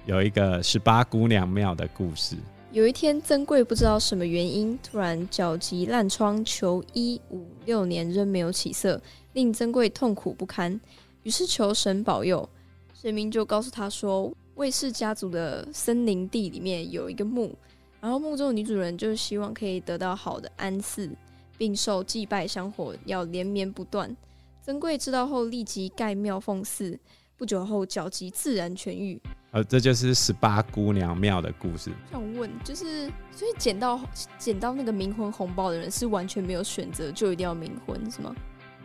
[0.06, 2.36] 有一个十八姑娘庙的故事。
[2.74, 9.00] 有一天，曾贵不知道什么原因，突然脚疾烂疮，求医五六年仍没有起色，
[9.32, 10.80] 令曾贵痛苦不堪。
[11.22, 12.48] 于是求神保佑，
[12.92, 17.56] 神明就告诉他说，魏氏家族的森林地里面有一个墓，
[18.00, 21.08] 然后墓中的女主人就希望可以得到好的安祀，
[21.56, 24.16] 并受祭拜香火，要连绵不断。
[24.60, 26.98] 曾贵知道后，立即盖庙奉祀，
[27.36, 29.22] 不久后脚疾自然痊愈。
[29.54, 31.92] 呃，这就是十八姑娘庙的故事。
[32.10, 34.00] 想问，就是所以捡到
[34.36, 38.34] 捡到那个冥婚红包的人是完全没有选择，就一定要冥婚是吗？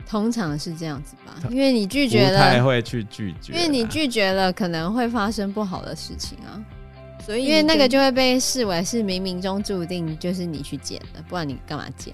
[0.08, 6.64] 通常是这样子吧，因为你拒绝了，不太会去拒绝，因为你拒绝了，可能会发生不好的事情啊。
[7.20, 12.14] 所以因为那个就会被视为是冥冥中注定，就是你去捡的，不然你干嘛捡？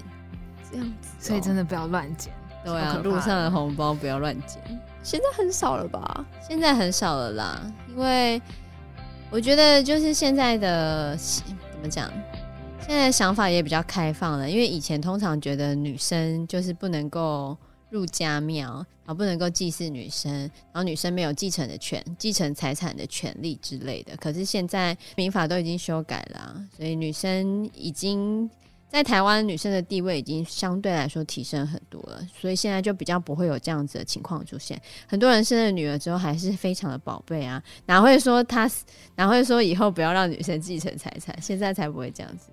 [0.71, 2.33] 这样子，所以真的不要乱捡。
[2.63, 4.61] 对啊，路上的红包不要乱捡。
[5.05, 6.25] 现在很少了吧？
[6.47, 8.41] 现在很少了啦，因为
[9.29, 12.11] 我觉得就是现在的怎么讲，
[12.79, 17.55] 现在想法也比较开放了，因为以前通常觉得女生就是不能够
[17.91, 18.73] 入家庙，
[19.05, 24.17] 然后不能够祭祀女生，然后女生没有继承的权、继承财产的权利之类的。
[24.17, 28.49] 可是现在民法都已经修改了，所以女生已经
[28.87, 34.81] 在台湾女生的地位已经相对来说提升很多了，所以现在就比较不会有这样子的情况出现。
[35.05, 38.69] 很多人生了女儿之后还是非常的宝贝啊，哪会说他
[39.15, 41.35] 哪会说以后不要让女生继承财产？
[41.41, 42.51] 现在才不会这样子。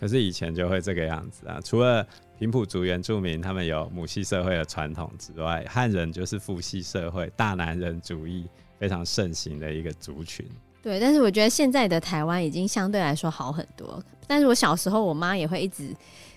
[0.00, 2.06] 可是以前就会这个样子啊，除了
[2.38, 8.46] 平埔族原住民他们有母系社会的传统之外，汉人就是父系社会，大男人主义
[8.78, 10.46] 非常盛行的一个族群。
[10.84, 14.00] 对，但是我觉得现在的台湾已经相对来说好很多。
[14.26, 15.88] 但是我小时候，我妈也会一直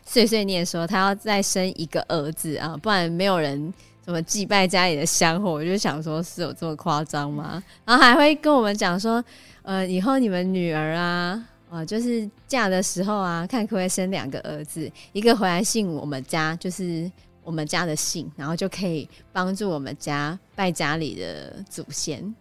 [0.05, 5.51] 碎碎念说，她要再生一个儿子啊，不然没有人怎么祭拜家里的香火。
[5.51, 7.61] 我就想说，是有这么夸张吗？
[7.83, 9.21] 然后还会跟我们讲说，
[9.63, 11.45] 呃，以后你们女儿啊。
[11.69, 17.11] 呃，就是嫁的时候啊，看可不可以生两个儿子，一个回来姓我们家，就是
[17.43, 22.33] 我们家的姓，然后就可以帮助我们家拜家里的祖先，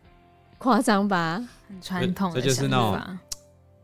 [0.58, 1.42] 夸张吧？
[1.68, 3.18] 很传统，这就是那种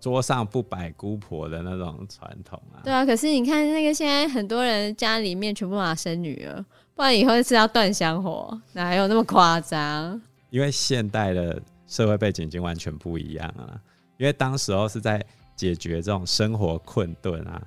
[0.01, 2.81] 桌上不摆姑婆的那种传统啊。
[2.83, 10.21] 对啊，可是你看那个现在很多人家里面全部要生女儿，不然以后是要断香火，哪还有那么夸张？
[10.51, 13.81] 因为现代的社会背景已经完全不一样了。
[14.19, 15.25] 因为当时候是在
[15.57, 17.63] 解决这种生活困顿啊，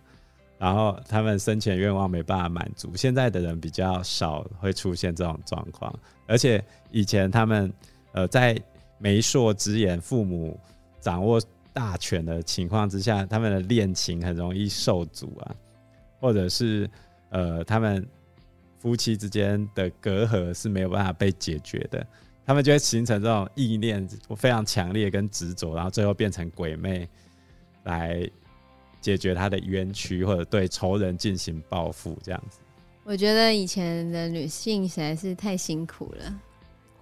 [0.57, 5.93] 然后他们生前愿望没办法满足，现在的人比较少会出现这种状况，
[6.27, 7.71] 而且以前他们
[8.13, 8.57] 呃在
[8.97, 10.59] 媒妁之言、父母
[10.99, 11.41] 掌握
[11.73, 15.55] 大权的情况之下，他们的恋情很容易受阻啊，
[16.19, 16.89] 或者是
[17.29, 18.07] 呃他们
[18.79, 22.05] 夫妻之间的隔阂是没有办法被解决的。
[22.45, 27.09] 他们就会形成这种意念非常强烈跟执着，然后最后变成鬼魅
[27.85, 28.29] 来
[29.01, 32.59] 解决他的冤屈，或者对仇人进行报复，这样子。
[33.03, 36.41] 我觉得以前的女性实在是太辛苦了，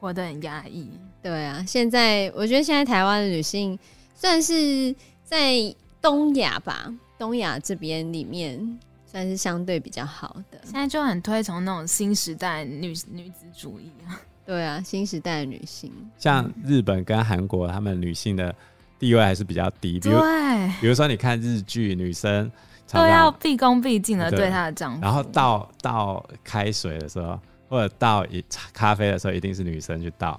[0.04, 0.89] 活得很压抑。
[1.22, 3.80] 对啊，现在我觉得现在台湾的女性
[4.13, 5.54] 算是在
[6.02, 10.60] 东亚吧，东亚这边里面算是相对比较好的。
[10.66, 14.20] 现在就很推崇那种新时代女女子主义啊。
[14.46, 18.54] 对啊，新时代的女性，像日本跟韩国，他们女性的
[19.00, 20.02] 地位还是比较低。
[20.02, 22.52] 比如，对，比如说你看日剧，女生
[22.92, 25.02] 都要毕恭毕敬的对她的丈夫。
[25.02, 27.39] 然后倒倒开水的时候，
[27.74, 30.38] 或者倒一咖啡的时候，一定是女生去倒。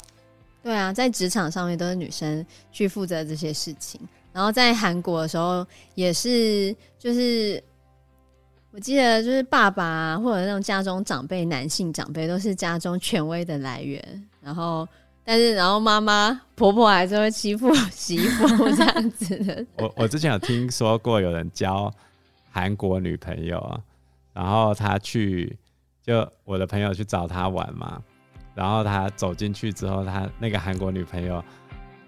[0.63, 4.01] 对啊，在职场上面都是女生去负责这些事情。
[4.33, 5.67] 然后在韩国的时候，
[5.97, 7.61] 也是就是。
[8.71, 14.03] 我记得就是爸爸啊，或者那种家中长辈，男性长辈都是家中权威的来源。
[14.41, 14.85] 然后，
[15.23, 19.65] 但是然后妈妈婆婆还是会欺负媳妇这样子的。
[19.79, 21.89] 我我之前有听说过有人交
[22.51, 23.81] 韩国女朋友啊，
[24.33, 25.57] 然后他去
[26.05, 28.01] 就我的朋友去找他玩嘛，
[28.55, 31.43] 然后他走进去之后，他那个韩国女朋友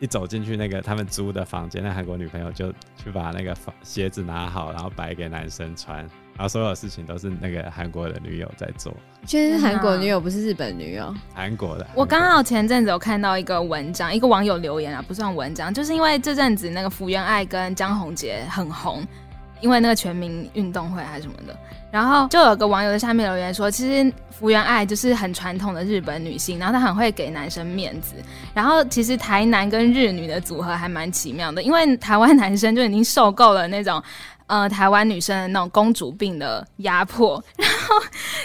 [0.01, 6.07] 一走进去那个他们租的房间，那韩国女朋友就去把那个鞋子拿好，然后摆给男生穿。
[6.39, 11.15] 然后所有事情都是那个韩国的女友在做，确实是韩国女友，不是日本女友。
[11.33, 11.87] 韩国的。
[11.95, 19.03] 我刚好前阵子有看到一个文章，一个网友留言啊，不算文章，就是因为这阵子那个福原爱跟江宏杰很红，
[19.61, 21.57] 因为那个全民运动会还是什么的，
[21.91, 28.15] 然后就有个网友在下面留言说，其实福原爱就是很传统的日本女性，然后她很会给男生面子，
[28.55, 34.03] 然后其实台男跟日女的组合还蛮奇妙的，因为台湾男生就已经受够了那种。
[34.49, 37.97] 呃，台湾女生的那种公主病的压迫， 然后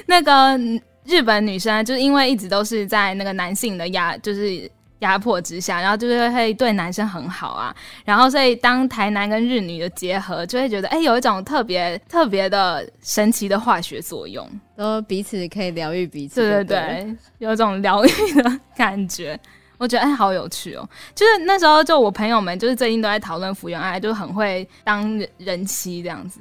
[0.08, 0.60] 那个
[1.06, 4.68] 日本女生就是因为一直都是在那个男性的压，就是
[5.02, 18.10] 压迫之下，然后就是会对男生很好啊，然后所以当台南跟日女的结合，就会觉得哎、欸，有一种特别特别的神奇的化学作用，都彼此可以疗愈彼此，对对对，有一种疗愈
[18.42, 19.40] 的感觉。
[19.78, 20.88] 我觉得哎，好有趣哦！
[21.16, 26.40] 就是那时候，就我朋友们，就是最近都在讨论福原爱，就很会当人人妻这样子。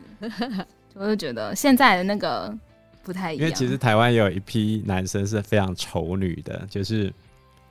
[0.93, 2.55] 我 就觉得现在的那个
[3.03, 7.11] 不太一样，因为其实台湾也有一批男生是非常丑女的，就是。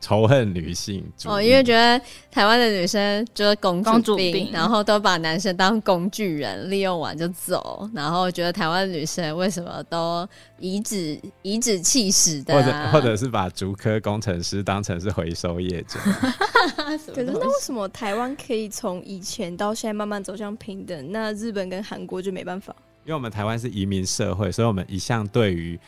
[0.01, 10.27] 仇恨女性哦，因为觉得台湾的女生就是公主病，主病然后都把男生当工具人，利用完就走，然后觉得台湾的女生为什么都
[10.59, 15.99] 颐指颐指气使的、啊，或者或者是把竹科工程师当成是回收业者。
[17.13, 22.73] 可是那为什么台湾可以从以前到现在慢慢走向平等，那日本跟韩国就没办法？
[23.05, 25.79] 因为我们台湾是移民社会，所以我们一向对于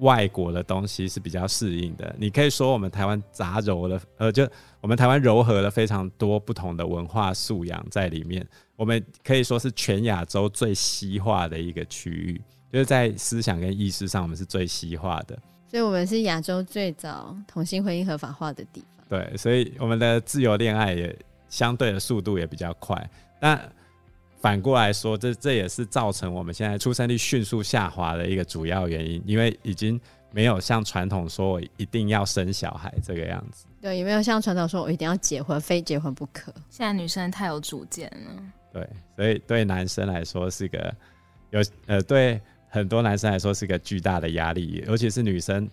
[0.00, 2.14] 外国的东西是比较适应的。
[2.18, 4.48] 你可以说我们台湾杂糅了，呃，就
[4.80, 8.46] 我们台湾糅合了非常多不同的文化素养在里面。
[8.76, 12.40] 我们可以说是全亚洲最西化的一个区域，
[12.72, 15.38] 就是在思想跟意识上，我们是最西化的。
[15.68, 19.06] 所以，我们是亚洲最早同性婚姻合法化的地方。
[19.08, 21.16] 对，所以我们的自由恋爱也
[21.48, 23.10] 相对的速度也比较快。
[23.40, 23.60] 但
[24.44, 29.98] 反过来说，这这也是造成我们现在出生率迅速下滑的一个主要原因，因为已经
[30.32, 33.64] 没有像传统说我一定要生小孩这个样子。
[33.80, 36.52] 对，也没有像传统说我一定要结婚，非结婚不可。
[36.68, 38.42] 现在女生太有主见了。
[38.70, 38.86] 对，
[39.16, 40.94] 所以对男生来说是个
[41.48, 42.38] 有呃，对
[42.68, 45.66] 很多男生来说是个巨大的压力，尤其是女生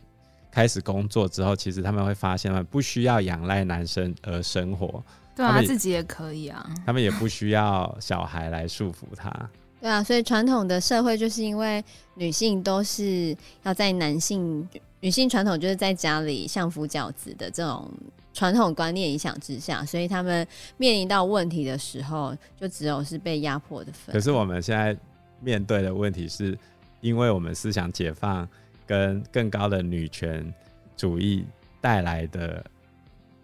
[0.49, 5.03] 开始工作之后，其实他们会发现，他们不需要仰赖男生而生活。
[5.35, 6.69] 对啊，自己也可以啊。
[6.85, 9.31] 他们也不需要小孩来束缚他。
[9.79, 11.83] 对啊，所以传统的社会就是因为
[12.15, 14.67] 女性都是要在男性，
[14.99, 17.91] 女性传统就是在家里相夫教子的这种。
[18.33, 24.13] 传统观念影响之下，所以他们面临到问题的时候，就只有是被压迫的份。
[24.13, 24.95] 可是我们现在
[25.41, 26.57] 面对的问题是，
[27.01, 28.47] 因为我们思想解放
[28.87, 30.49] 跟更高的女权
[30.95, 31.45] 主义
[31.81, 32.63] 带来的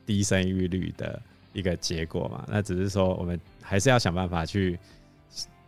[0.05, 1.21] 低生育率的
[1.53, 2.43] 一个结果嘛？
[2.47, 4.77] 那只是说，我们还是要想办法去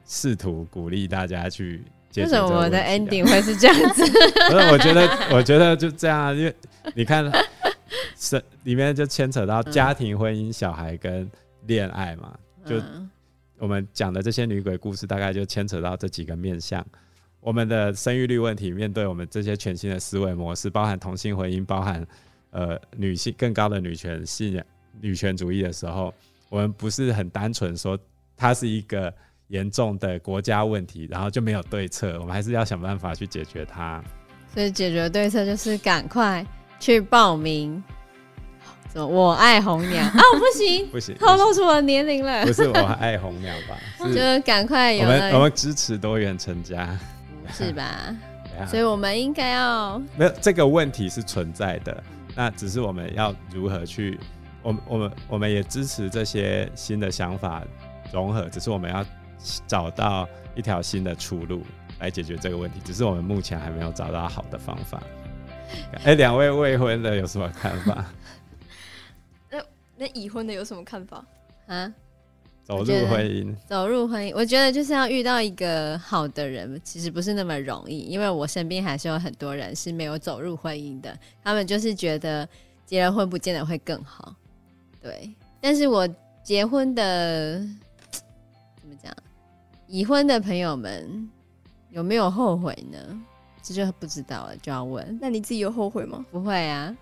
[0.05, 2.23] 试图鼓励大家去解决。
[2.23, 4.03] 为什么我的 ending 会是这样子？
[4.49, 6.55] 不是，我觉得，我觉得就这样，因为
[6.95, 7.31] 你看。
[8.21, 11.27] 是里面就牵扯到家庭、婚姻、小孩跟
[11.67, 12.85] 恋爱嘛，嗯、就
[13.57, 16.85] 我们讲的这些女鬼故事，大概就牵扯到这几个面向。
[17.39, 22.05] 我们的生育率问题，面对我们这些全新的思维模式，包含同性婚姻，包含
[22.51, 24.65] 呃女性更高的女权信仰、
[25.01, 26.13] 女权主义的时候，
[26.49, 27.97] 我们不是很单纯说
[28.35, 29.13] 它是一个
[29.47, 32.19] 严重的国家问题，然后就没有对策。
[32.19, 34.03] 我们还是要想办法去解决它。
[34.53, 36.45] 所以解决对策就是赶快
[36.79, 37.81] 去报名。
[38.91, 39.05] 什么？
[39.05, 40.19] 我爱红娘 啊！
[40.39, 42.43] 不行，不行，透露出我的年龄了。
[42.43, 43.77] 不是我爱红娘吧？
[44.07, 46.97] 是就赶快有我们我们支持多元成家，
[47.53, 48.15] 是吧？
[48.67, 52.03] 所以我们应该要没有这个问题是存在的，
[52.35, 54.19] 那只是我们要如何去，
[54.61, 57.63] 我们我们我们也支持这些新的想法
[58.11, 59.05] 融合，只是我们要
[59.67, 61.63] 找到一条新的出路
[61.99, 65.01] 来解决这个问题，只是我们目前还没有找到好的方法。
[66.03, 68.05] 哎，两位未婚的有什么看法？
[70.01, 71.25] 那已婚的有什么看法
[71.67, 71.93] 啊？
[72.63, 77.99] 走入婚姻，走入婚姻，我觉得就是要遇到一个好的人，其实不是那么容易。
[77.99, 82.47] 因为我身边还是有很多人是没有走入婚姻的，他们就是觉得
[82.85, 84.33] 结了婚不见得会更好。
[85.01, 86.07] 对，但是我
[86.43, 87.59] 结婚的
[88.11, 89.13] 怎么讲？
[89.87, 91.29] 已婚的朋友们
[91.89, 92.97] 有没有后悔呢？
[93.61, 95.17] 这就不知道了，就要问。
[95.21, 96.25] 那你自己有后悔吗？
[96.31, 96.95] 不会啊。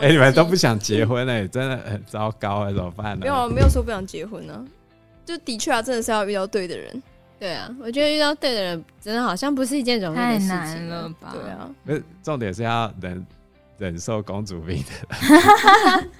[0.00, 3.20] 哎、欸，你们都不想结婚哎、欸，真的很糟糕哎、欸，怎么办呢？
[3.22, 4.62] 没有啊，没有说不想结婚呢、啊，
[5.24, 7.02] 就的确啊，真的是要遇到对的人。
[7.40, 10.48] 对啊，我觉得遇到对的人，真的好像不是一件容易的事情。
[10.48, 11.32] 太难了吧？
[11.32, 13.26] 对啊，不是重点是要忍
[13.78, 15.08] 忍受公主病的。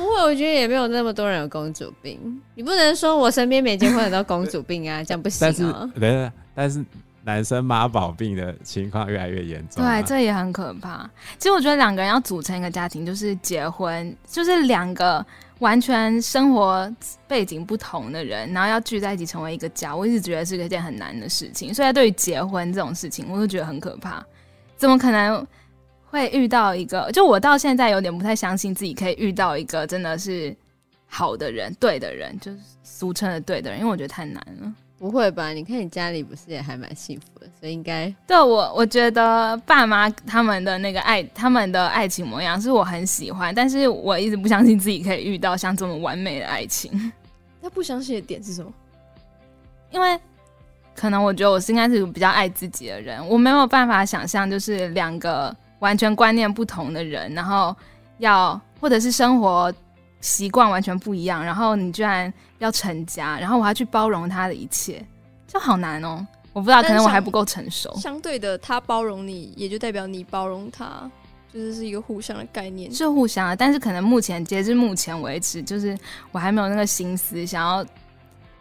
[0.00, 2.18] 不会，我觉得也没有那么多人有公主病。
[2.54, 5.90] 你不能说我身边没结婚的都公主病啊， 这样不行哦、喔。
[6.00, 6.84] 但是，但是。
[7.22, 11.08] 男生妈宝病的情况越来越严重，对，这也很可怕。
[11.38, 15.24] 其实我觉得两个人要组成一个家庭，就是结婚，就是两个
[15.58, 16.90] 完全生活
[17.28, 19.94] 背景不同的人，然后要聚在一起成为一个家。
[19.94, 24.24] 我一直觉得是一件很难的事情，所以对于结婚这种事情，我都觉得很可怕。
[24.78, 25.46] 怎么可能
[26.10, 27.10] 会遇到一个？
[27.12, 30.54] 就我到现在有点不太相信自己可以遇到一个真的是
[31.06, 34.72] 好的人、对的人，就是俗称的对的人，因为我觉得太难了。
[34.98, 35.48] 不会吧？
[35.48, 47.10] 你看你家里不是也还蛮幸福的，所以应该对我，我觉得爸妈他们的那个爱，他们的爱情模样是我很喜欢，但是我一直不相信自己可以遇到像这么完美的爱情。
[47.62, 48.70] 那不相信的点是什么？
[49.90, 50.20] 因为
[50.94, 57.76] 可能我觉得我是应该是比较爱自己的人，我没有办法想象就是两个完全观念不同的人，然后
[58.18, 59.72] 要或者是生活。
[60.22, 65.02] 习惯完全不一样，然后你居然要成家，然后我还去包容他的一切，
[65.46, 66.26] 就好难哦。
[66.52, 67.90] 我不知道，可能我还不够成熟。
[67.96, 71.10] 相对的，他包容你，也就代表你包容他，
[71.50, 72.92] 就是是一个互相的概念。
[72.92, 75.98] 是互相的，但是可能目前截至目前为止，就是
[76.32, 77.82] 我还没有那个心思想要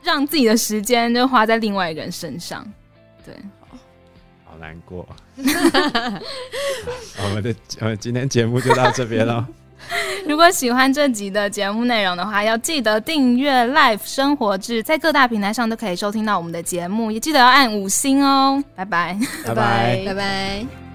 [0.01, 2.65] 让自己的时间就花在另外一个人身上。
[3.26, 3.36] 对，
[4.60, 5.07] 难过。
[7.24, 9.47] 我们的我们今天节目就到这边了。
[10.28, 18.64] 如果喜欢这集的节目内容的话，要记得订阅 Life 生活志，在各大平台上都可以收听到我们的节目，也记得要按五星哦。
[18.76, 20.88] 拜拜，拜拜，拜拜。